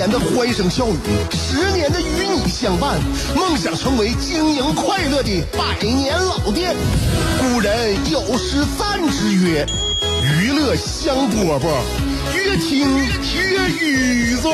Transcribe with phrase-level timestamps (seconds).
[0.00, 0.96] 年的欢声笑语，
[1.30, 2.98] 十年的与你相伴，
[3.36, 6.74] 梦想成为经营快乐的百年老店。
[7.38, 9.66] 古人有诗赞之曰
[10.24, 11.82] ：“娱乐香饽饽，
[12.34, 14.48] 越听越雨子。”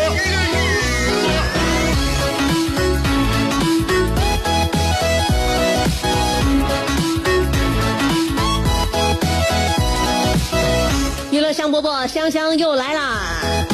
[11.31, 13.66] 娱乐香饽饽，香香又来啦！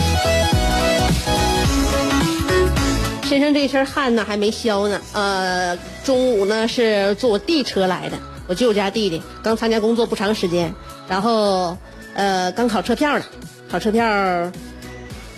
[3.32, 5.00] 身上这身汗呢还没消呢。
[5.14, 10.74] 呃，中午呢是坐我弟车来的，我舅家弟弟刚参加工作不长时间，
[11.08, 11.78] 然后
[12.12, 13.24] 呃刚考车票呢，
[13.70, 14.04] 考车票，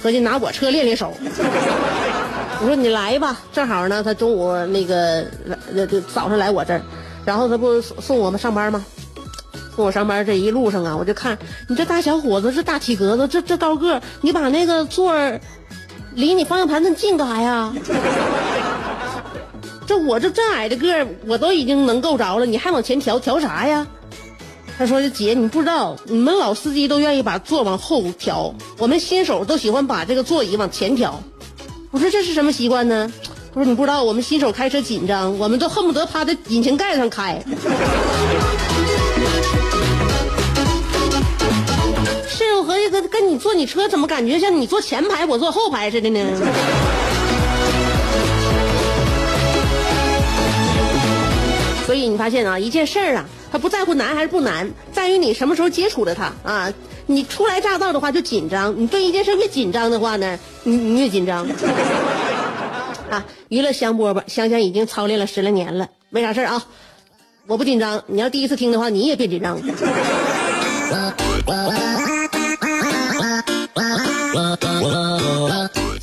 [0.02, 1.14] 合计拿我车练练手。
[2.60, 5.24] 我说你来吧，正好呢，他中午那个
[5.70, 6.82] 来就早上来我这儿，
[7.24, 8.84] 然后他不送我们上班吗？
[9.76, 15.40] 送我上班这一路上啊，我就看你这大小伙子，这大体格子，这这高个，你把那个座儿
[16.14, 17.72] 离你方向盘那么近干啥呀？
[19.86, 23.86] 这我这这矮的个儿，我都已经能够着了，你还往前调调啥呀？
[24.76, 31.22] 他说：“姐，你不知道，你们老司机都愿意把座往后调，我们新手都喜欢把这个座椅往前调。”
[31.92, 33.12] 我说：“这是什么习惯呢？”
[33.54, 37.40] 他说：“你不知道，我们新手开车紧张，我们都恨不得趴在引擎盖上开。”
[42.90, 46.20] 这个跟你坐你车，怎么感觉像你坐前排，我坐后排似的呢？
[51.86, 56.70] 所以你发现啊，一件事儿啊，它不在乎难还是不难，在于你什么时候接触了它啊。
[57.06, 61.46] 你初来乍到的话就紧张，你对一件事越紧张的话呢，你你越紧张。
[63.10, 66.62] 啊，娱乐香饽饽，香香已经操练了十来年了，没啥事儿啊，
[67.46, 68.04] 我不紧张。
[68.08, 69.58] 你要第一次听的话，你也别紧张。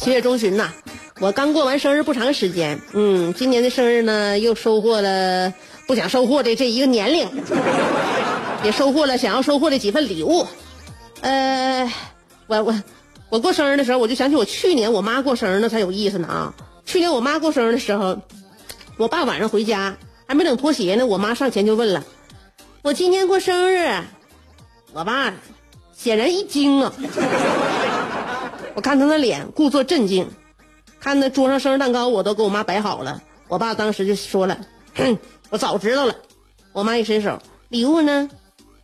[0.02, 0.72] 七月中旬呐，
[1.20, 5.54] 我刚过完生日不长时间，嗯，今年的生日呢又收获了
[5.86, 7.30] 不想收获的这一个年龄，
[8.66, 10.48] 也收获了想要收获的几份礼物。
[11.22, 11.88] 呃，
[12.48, 12.84] 我我
[13.30, 16.52] 我过生日的时候，我就想起我去年我妈过生日那才有意思呢啊！
[16.84, 18.18] 去年我妈过生日的时候，
[18.98, 19.96] 我爸晚上回家
[20.28, 22.04] 还没等脱鞋呢，我妈上前就问了
[22.82, 23.88] ：“我今天过生日？”
[24.94, 25.32] 我爸
[25.96, 26.92] 显然一惊啊！
[28.76, 30.30] 我看他那脸，故作镇静，
[31.00, 33.22] 看那桌上生日蛋糕我都给我妈摆好了。
[33.48, 34.58] 我爸当时就说了
[34.96, 35.18] ：“哼，
[35.50, 36.16] 我早知道了。”
[36.74, 38.30] 我妈一伸手，礼物呢？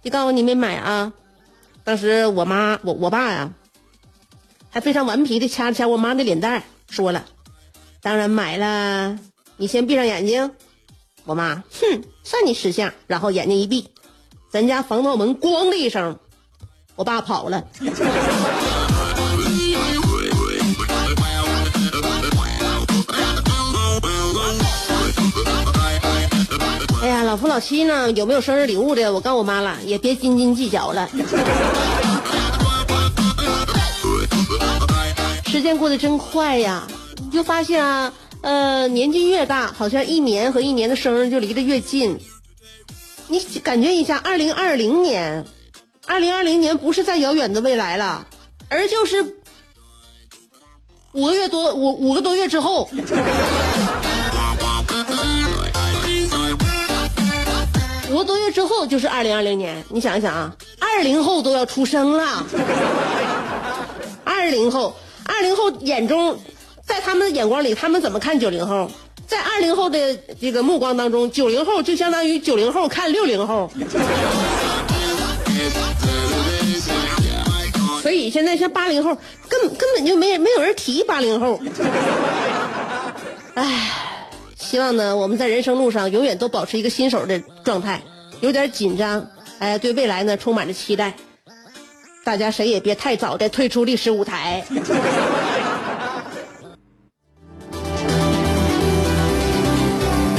[0.04, 1.14] 就告诉我你没买啊？
[1.84, 3.54] 当时我妈我我爸呀，
[4.70, 7.26] 还非常顽皮的掐了掐我妈的脸蛋，说了
[8.02, 9.18] ：“当然买了。
[9.56, 10.52] 你先闭上眼睛。”
[11.24, 12.94] 我妈哼，算你识相。
[13.08, 13.90] 然后眼睛一闭。
[14.50, 16.20] 咱家防盗门咣的一声，
[16.96, 17.68] 我爸跑了。
[27.28, 28.10] 老夫老妻呢？
[28.12, 29.12] 有没有生日礼物的？
[29.12, 31.10] 我告我妈了，也别斤斤计较了。
[35.46, 36.88] 时间过得真快呀！
[37.18, 42.18] 你就发现啊，呃，年纪越大，好像一年和一年的生日就离得越近。
[43.28, 45.46] 你感觉一下，二零二零年，
[46.06, 48.26] 二零二零年不是在遥远的未来了，
[48.70, 49.36] 而就是
[51.12, 52.90] 五个月多五五个多月之后，
[58.18, 59.84] 一个多月之后就是二零二零年。
[59.90, 62.44] 你想一想啊，二零后都要出生了，
[64.24, 66.36] 二零后，二零后眼中，
[66.84, 68.90] 在他们的眼光里，他们怎么看九零后？
[69.28, 73.70] 在二零后的这个目光当中，九零后就相当于九零后看六零后，
[78.02, 79.16] 所以现在像八零后，
[79.48, 81.62] 根根本就没没有人提八零后。
[83.54, 83.92] 唉，
[84.58, 88.02] 希望呢我们在人生路上永远都保持一个新手的状态，
[88.42, 89.26] 有点紧张，
[89.60, 91.14] 哎，对未来呢充满着期待。
[92.24, 94.64] 大家谁也别太早的退出历史舞台。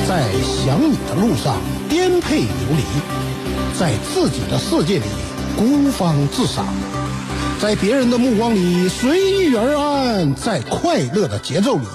[0.07, 1.57] 在想你的路上
[1.89, 2.83] 颠沛流离，
[3.79, 5.05] 在自己的世界里
[5.57, 6.67] 孤芳自赏，
[7.61, 11.87] 在别人的目光里随遇而安，在快乐的节奏里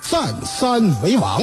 [0.00, 1.42] 占山为王。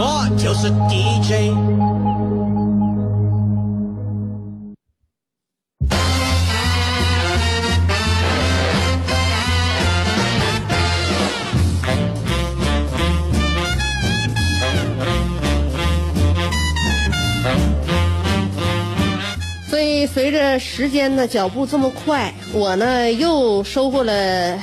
[0.00, 1.52] 我就是 DJ。
[19.68, 24.56] 所以随着时间的脚步这么快，我呢又收获了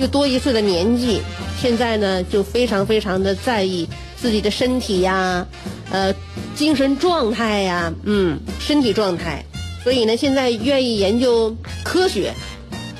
[0.00, 1.22] 又多一岁的年纪。
[1.60, 5.46] 现在呢就非常非常的在意自己的身体呀，
[5.90, 6.14] 呃，
[6.54, 9.44] 精神状态呀，嗯，身体状态。
[9.84, 12.34] 所以呢，现在愿意研究科学，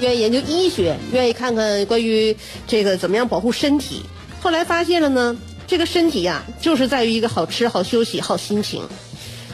[0.00, 2.36] 愿意研究医学，愿意看看关于
[2.66, 4.02] 这个怎么样保护身体。
[4.40, 5.36] 后来发现了呢，
[5.66, 8.82] 这个身体呀，就是在于一个好吃、好休息、好心情。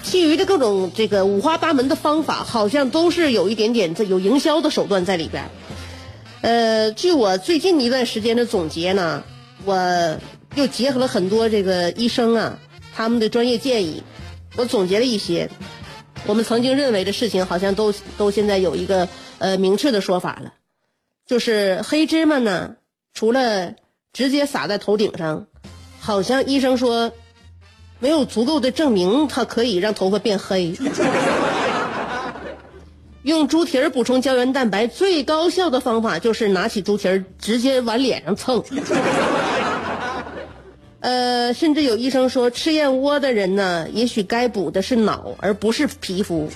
[0.02, 5.50] 其余的各种这个五花八门的方法，好像都是有一点点这有营销的手段在里边儿。
[6.42, 9.22] 呃，据我最近一段时间的总结呢，
[9.64, 10.18] 我
[10.54, 12.58] 又结合了很多这个医生啊
[12.94, 14.02] 他们的专业建议，
[14.56, 15.48] 我总结了一些
[16.26, 19.08] 我们曾经认为的事情，好像都都现在有一个
[19.38, 20.52] 呃明确的说法了，
[21.26, 22.76] 就是黑芝麻呢，
[23.14, 23.74] 除了
[24.12, 25.46] 直接撒在头顶上，
[25.98, 27.12] 好像医生说
[27.98, 30.76] 没有足够的证明它可以让头发变黑。
[33.22, 38.62] 用猪蹄儿补充胶原蛋白最高效的方法就是拿起猪蹄儿直接往脸上蹭。
[41.02, 46.48] 呃，甚至有医生说，吃燕窝的人呢，也许该补的是脑，而不是皮肤。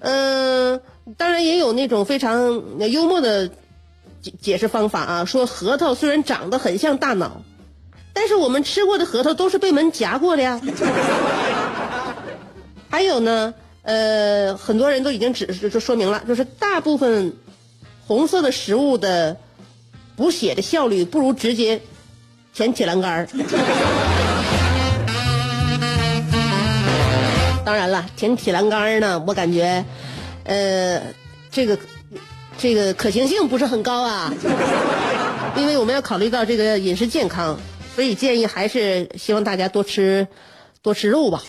[0.00, 0.80] 嗯、
[1.16, 3.46] 当然也有那种非常幽默的
[4.20, 7.42] 解解释方法啊，说核桃虽然长得很像大脑，
[8.12, 10.60] 但是我们吃过的核桃都是被门夹过的呀。
[12.90, 17.34] 还有呢，呃，很多人都已经指就说明了，就是大部分
[18.04, 19.36] 红色的食物的
[20.16, 21.80] 补血的效率不如直接
[22.56, 23.28] 舔铁栏杆儿。
[27.66, 29.84] 当然了，舔铁栏杆儿呢，我感觉，
[30.44, 31.02] 呃，
[31.50, 31.78] 这个
[32.56, 34.32] 这个可行性不是很高啊，
[35.54, 37.58] 因为我们要考虑到这个饮食健康，
[37.94, 40.26] 所以建议还是希望大家多吃
[40.80, 41.42] 多吃肉吧。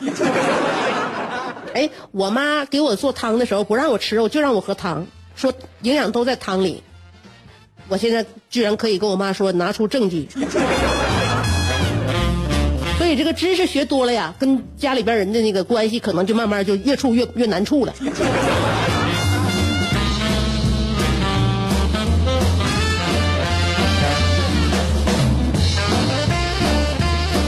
[1.74, 5.08] 哎，我妈给我做汤的时候不让我吃肉，就让我喝汤，
[5.38, 6.84] 说营养都在汤里。
[7.90, 10.28] 我现在居然可以跟我妈说，拿出证据。
[12.98, 17.94] 所以这个知识学多了呀，跟家里边人的那个关系可能就慢慢就越处越越难处了。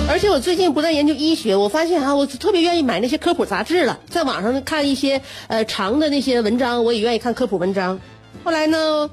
[0.08, 8.00] 而且我最近不但研究医学，我发现哈、我特别愿意买那些科普杂志了，在网上看一些呃长的那些文章，我也愿意看科普文章。
[8.44, 9.10] 后来呢，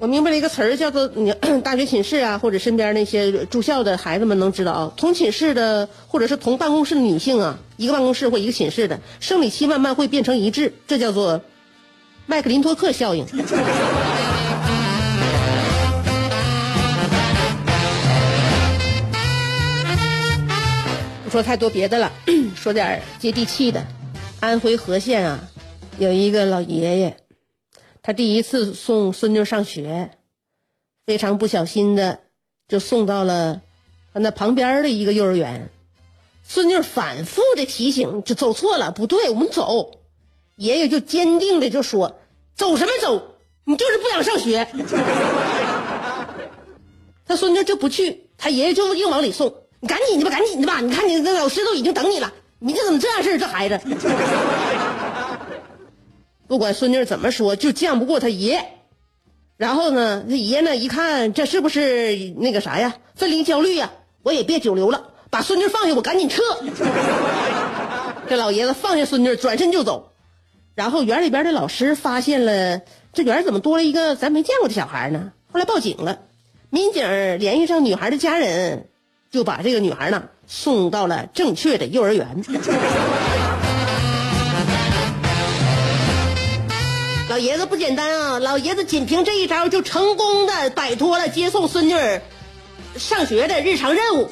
[0.00, 1.30] 我明白了一个词儿，叫做你
[1.62, 11.42] 大学寝室啊，或者身边那些住校的孩子们能知道啊，同寝室的或者是同办公室的女性啊，一个办公室或一个寝室的生理期慢慢会变成一致，这叫做
[12.24, 13.26] 麦克林托克效应。
[21.24, 22.10] 不 说太多别的了，
[22.56, 23.84] 说点接地气的。
[24.40, 25.40] 安徽和县啊，
[25.98, 27.18] 有一个老爷爷，
[28.02, 30.10] 他第一次送孙女上学，
[31.06, 32.20] 非常不小心的
[32.68, 33.60] 就送到了
[34.12, 35.70] 他那旁边的一个幼儿园。
[36.42, 39.98] 孙女反复的提醒，就走错了，不对，我们走。
[40.56, 42.20] 爷爷就坚定的就说
[42.56, 43.36] ：“走什么走？
[43.64, 44.66] 你就是不想上学。
[47.26, 49.54] ”他孙女就不去，他爷爷就硬往里送。
[49.80, 50.80] 你赶紧的吧，赶紧的吧！
[50.80, 53.38] 你看你那老师都已经等你了，你这怎么这样式儿？
[53.38, 53.80] 这孩子，
[56.50, 58.72] 不管孙女怎么说，就犟不过他爷。
[59.56, 62.96] 然后呢，这爷呢一看，这是不是那个啥呀？
[63.14, 63.92] 分离焦虑呀？
[64.24, 66.42] 我也别久留了，把孙女放下，我赶紧撤。
[68.28, 70.10] 这老爷子放下孙女，转身就走。
[70.74, 72.80] 然后园里边的老师发现了，
[73.12, 75.30] 这园怎么多了一个咱没见过的小孩呢？
[75.52, 76.18] 后来报警了，
[76.68, 77.04] 民警
[77.38, 78.88] 联系上女孩的家人，
[79.30, 82.42] 就把这个女孩呢送到了正确的幼儿园。
[87.30, 88.40] 老爷子不简单啊！
[88.40, 92.20] 老爷子仅凭这一招就成功的摆脱了接送孙女儿
[92.96, 94.28] 上学的日常任务，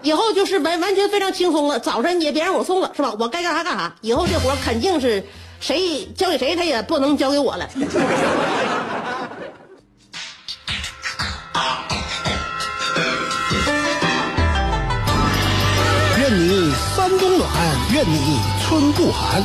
[0.00, 1.78] 以后就是完完全非常轻松了。
[1.78, 3.14] 早晨也别让我送了，是吧？
[3.20, 3.94] 我该干啥干啥。
[4.00, 5.22] 以后这活肯定是
[5.60, 7.68] 谁交给谁，他也不能交给我了。
[16.18, 17.50] 愿你山冬暖，
[17.92, 19.44] 愿你春不寒，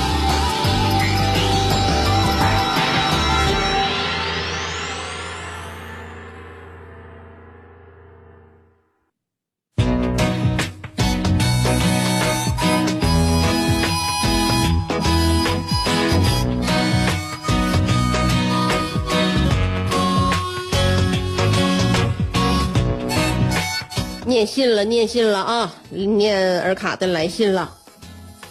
[24.31, 25.75] 念信了，念信了啊！
[25.89, 27.69] 念尔卡的来信了。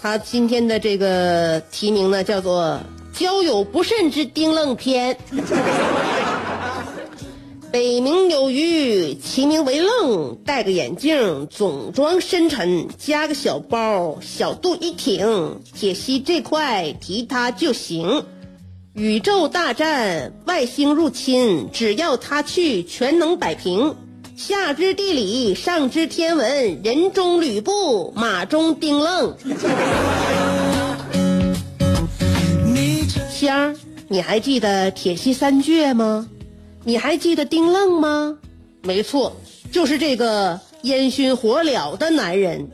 [0.02, 2.78] 他今天的这个题名呢，叫做
[3.18, 5.16] 《交友不慎之丁愣篇》。
[7.72, 18.22] 北冥有鱼，其名为愣，戴个眼镜，总装深沉，加个小包，小肚一挺，铁西这块提他就行。
[18.92, 23.96] 宇宙大战，外星入侵，只要他去，全能摆平。
[24.42, 29.36] 下知地理，上知天文，人中吕布，马中丁愣。
[33.30, 33.76] 香儿，
[34.08, 36.26] 你还记得铁西三倔吗？
[36.84, 38.38] 你还记得丁愣吗？
[38.80, 39.36] 没错，
[39.70, 42.70] 就是这个烟熏火燎的男人。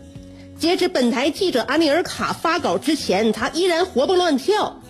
[0.60, 4.80] 截止本台记者阿尼尔卡发稿之前，他依然活蹦乱跳。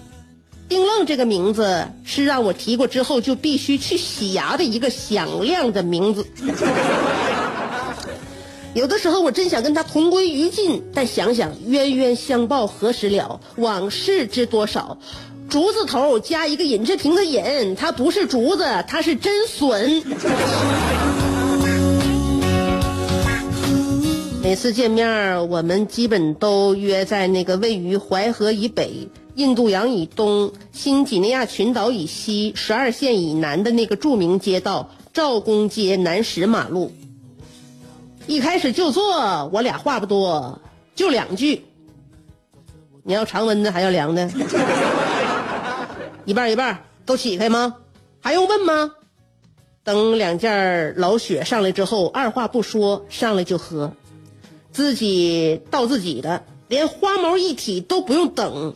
[0.69, 6.27] 丁愣这个名字是让我提过之后就必须去洗牙的一个响亮的名字。
[8.75, 14.99] 有的时候我真想跟他同归于尽，但想想冤冤相报何时了，往事知多少。
[15.49, 20.03] 竹字头加一个尹志平的尹，他不是竹子，他是真笋。
[24.43, 36.91] 每次见面，我们基本都约在那个位于淮河以北、印度洋以东、新几内亚群岛以西、十二线以南的那个著名街道赵公街南十马路。
[38.27, 40.63] 一开始就坐，我俩话不多，
[40.95, 41.67] 就两句。
[43.03, 44.31] 你要常温的还要凉的？
[46.25, 47.77] 一半一半，都起开吗？
[48.23, 48.93] 还用问吗？
[49.85, 53.93] 等两件老雪上来之后，二话不说，上来就喝。
[54.73, 58.75] 自己倒自己的，连花毛一体都不用等。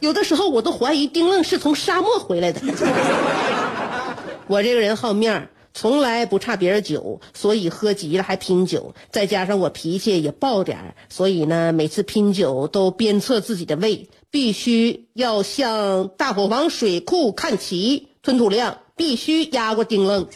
[0.00, 2.60] 有的时候我都怀疑丁愣是从沙漠回来的。
[4.48, 8.94] 我这个人好面儿，从来不差别人酒，所以喝急了还拼酒。
[9.10, 20.26] 再加上我脾气也暴点儿，所以呢，每次拼酒都鞭策自己的胃，必须要向大伙房水库看齐，吞吐量必须压过丁愣。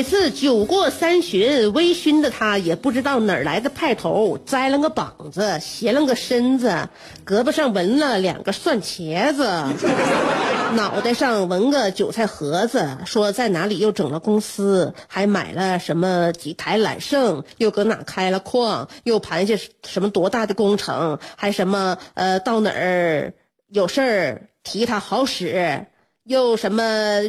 [0.00, 6.88] 每次酒过三巡，微醺的他也不知道哪儿来的派头，栽了个膀子，斜了个身子，
[7.26, 9.44] 胳膊上纹了两个蒜茄子，
[10.72, 19.54] 脑袋上纹个韭菜盒子，说在哪里又整了公司，还买了什么几台揽胜，又搁哪开了矿，又盘下
[19.86, 23.34] 什么多大的工程，还什么呃到哪儿
[23.68, 25.84] 有事儿提他好使。
[26.24, 26.82] 又什么？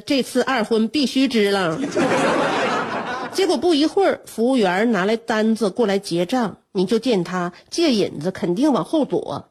[0.06, 1.82] 这次二婚必须支棱。
[3.34, 9.50] 结果不一会儿，服务员拿来单子过来结账，你就见他借引子，肯定往后躲。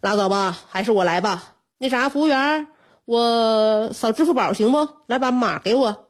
[0.00, 1.54] 拉倒吧，还是我来吧。
[1.78, 2.66] 那啥，服务员，
[3.04, 4.88] 我扫支付宝行不？
[5.06, 6.08] 来把码给我。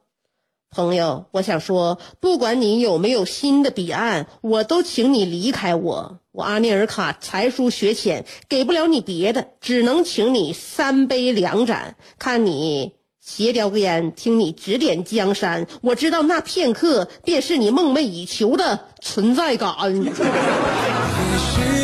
[0.71, 6.19] 朋友，我想说，不管你有没有新的彼岸，我都请你离开我。
[6.31, 15.69] 我阿涅尔卡才疏学浅，给不了你别的，只能请你三杯两盏，看你斜叼个烟，听你指点江山。
[15.81, 19.73] 我知道那片刻，便是你梦寐以求的存在感。
[19.95, 20.11] 也许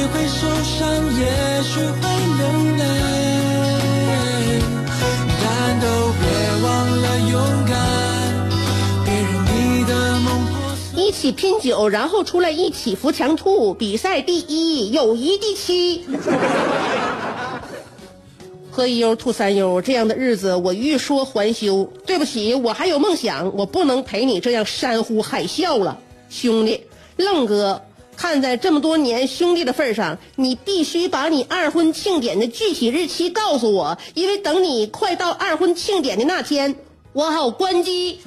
[0.09, 2.03] 会受伤，也许会
[2.39, 2.43] 流
[2.77, 2.83] 泪，
[5.45, 5.87] 但都
[6.19, 6.27] 别
[6.65, 6.67] 忘
[7.03, 7.33] 了勇
[7.69, 7.79] 敢，
[9.05, 10.27] 别让你的梦。
[10.97, 16.05] 一起拼酒，然后出来一起扶墙吐，比赛第一，友谊第七。
[18.79, 21.83] 喝一悠吐三悠，这样的日子我欲说还休。
[22.07, 25.99] 对不起，我还有梦想，我不能陪你这样山呼海啸了，
[26.31, 26.81] 兄弟，
[27.17, 27.83] 愣哥。
[28.17, 36.77] 看在这么多年兄弟的份上，你必须把你二婚庆典的具体日期告诉我，因为等你快到二婚庆典的那天，
[37.13, 38.21] 我好关机。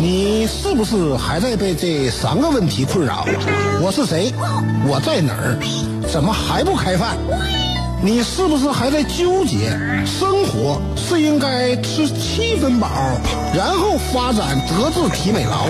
[0.00, 3.26] 你是不是还在被这三个问题困扰？
[3.82, 4.32] 我是谁？
[4.88, 5.58] 我在哪儿？
[6.08, 7.18] 怎么还不开饭？
[8.00, 9.70] 你是不是还在纠结？
[10.06, 12.88] 生活是应该吃七分饱，
[13.52, 15.66] 然后发展德智体美劳，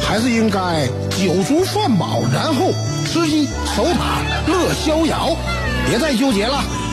[0.00, 2.70] 还是应该酒足饭饱，然后
[3.04, 5.36] 吃鸡守塔乐逍遥？
[5.88, 6.62] 别再纠结了，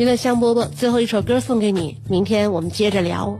[0.00, 3.38] 娱乐香饽饽，最后一首歌送给你，明天我们接着聊。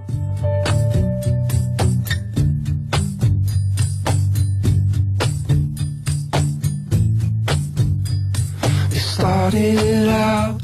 [8.91, 10.61] It started out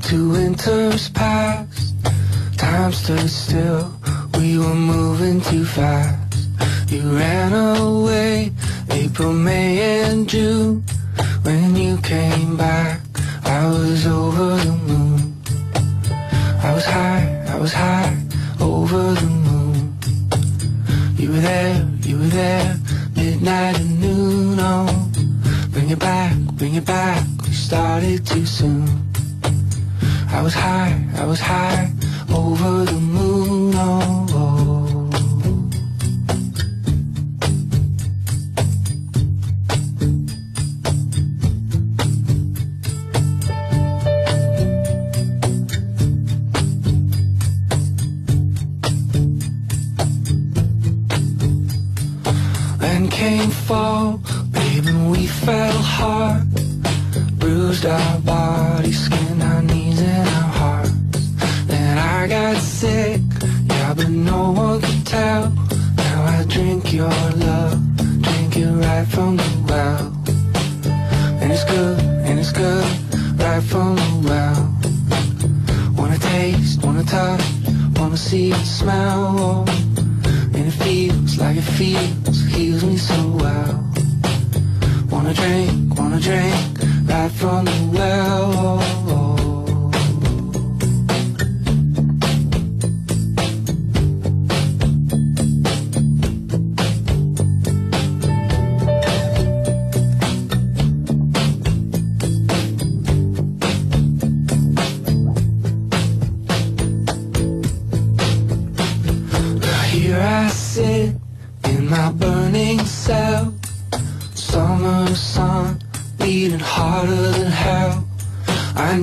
[0.00, 1.92] two winters past.
[2.56, 3.88] Time stood still,
[4.38, 6.16] we were moving too fast.
[6.88, 8.50] You ran away,
[8.88, 10.84] April, May, and June.
[11.42, 13.00] When you came back,
[13.44, 15.03] I was over the moon.
[16.64, 18.16] I was high, I was high,
[18.58, 19.98] over the moon.
[21.14, 22.80] You were there, you were there,
[23.14, 25.10] midnight and noon oh
[25.72, 28.88] Bring it back, bring it back, we started too soon.
[30.30, 31.92] I was high, I was high,
[32.32, 34.23] over the moon, oh.
[53.64, 54.20] Fall,
[54.54, 56.44] and we fell hard.
[57.38, 60.92] Bruised our bodies, skinned our knees and our hearts.
[61.66, 63.20] Then I got sick,
[63.68, 65.50] yeah, but no one could tell.
[65.96, 67.16] Now I drink your
[67.48, 67.78] love,
[68.20, 70.12] drink it right from the well.
[71.40, 72.84] And it's good, and it's good,
[73.38, 74.60] right from the well.
[75.96, 77.44] Wanna taste, wanna touch,
[77.96, 79.64] wanna see and smell.
[81.38, 83.90] Like it feels, heals me so well.
[85.10, 86.54] Wanna drink, wanna drink,
[87.08, 89.03] right from the well.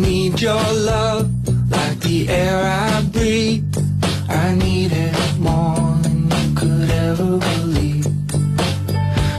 [0.02, 1.30] Need your love
[1.70, 3.64] like the air I breathe.
[4.30, 8.06] I need it more than you could ever believe.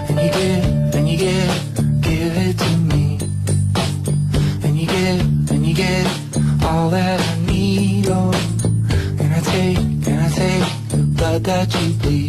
[0.08, 3.18] And you give, and you give, give it to me.
[4.64, 8.06] And you give, and you give all that I need.
[8.08, 8.30] Oh,
[9.20, 12.21] and I take, and I take the blood that you bleed.